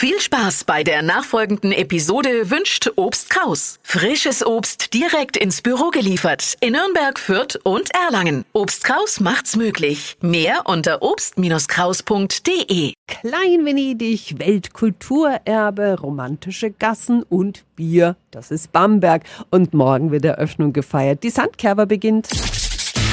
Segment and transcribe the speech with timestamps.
[0.00, 3.80] Viel Spaß bei der nachfolgenden Episode wünscht Obst Kraus.
[3.82, 8.44] Frisches Obst direkt ins Büro geliefert in Nürnberg, Fürth und Erlangen.
[8.52, 10.16] Obst Kraus macht's möglich.
[10.20, 12.92] Mehr unter obst-kraus.de.
[13.08, 18.14] Klein Venedig, Weltkulturerbe, romantische Gassen und Bier.
[18.30, 19.24] Das ist Bamberg.
[19.50, 21.24] Und morgen wird Eröffnung gefeiert.
[21.24, 22.28] Die Sandkerber beginnt.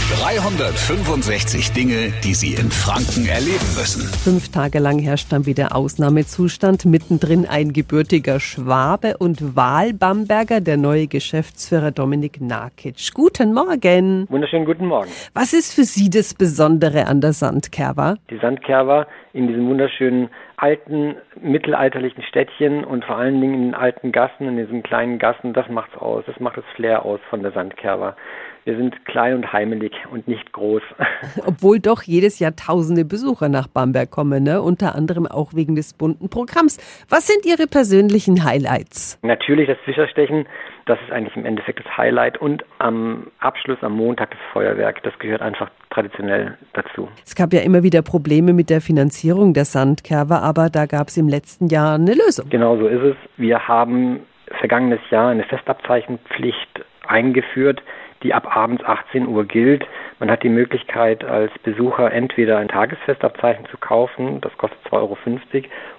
[0.07, 4.03] 365 Dinge, die Sie in Franken erleben müssen.
[4.03, 6.85] Fünf Tage lang herrscht dann wieder Ausnahmezustand.
[6.85, 13.15] Mittendrin ein gebürtiger Schwabe und Wahlbamberger, der neue Geschäftsführer Dominik Nakic.
[13.15, 14.27] Guten Morgen.
[14.29, 15.09] Wunderschönen guten Morgen.
[15.33, 18.17] Was ist für Sie das Besondere an der Sandkerber?
[18.29, 24.11] Die Sandkerber in diesem wunderschönen alten mittelalterlichen Städtchen und vor allen Dingen in den alten
[24.11, 26.23] Gassen, in diesen kleinen Gassen, das macht's aus.
[26.25, 28.15] Das macht das Flair aus von der Sandkerber.
[28.65, 30.81] Wir sind klein und heimelig und nicht groß.
[31.45, 34.59] Obwohl doch jedes Jahr tausende Besucher nach Bamberg kommen, ne?
[34.59, 36.77] unter anderem auch wegen des bunten Programms.
[37.07, 39.19] Was sind Ihre persönlichen Highlights?
[39.21, 40.47] Natürlich das Fischerstechen,
[40.87, 45.13] das ist eigentlich im Endeffekt das Highlight und am Abschluss am Montag das Feuerwerk, das
[45.19, 47.07] gehört einfach traditionell dazu.
[47.23, 51.17] Es gab ja immer wieder Probleme mit der Finanzierung der Sandkerber, aber da gab es
[51.17, 52.47] im letzten Jahr eine Lösung.
[52.49, 53.15] Genau so ist es.
[53.37, 54.19] Wir haben
[54.59, 57.81] vergangenes Jahr eine Festabzeichenpflicht eingeführt
[58.25, 59.85] die ab abends 18 Uhr gilt.
[60.19, 65.17] Man hat die Möglichkeit, als Besucher entweder ein Tagesfestabzeichen zu kaufen, das kostet 2,50 Euro,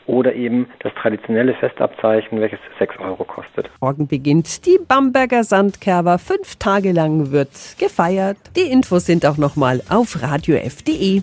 [0.06, 3.70] oder eben das traditionelle Festabzeichen, welches 6 Euro kostet.
[3.80, 6.18] Morgen beginnt die Bamberger Sandkerber.
[6.18, 8.38] Fünf Tage lang wird gefeiert.
[8.56, 11.22] Die Infos sind auch nochmal auf radiof.de.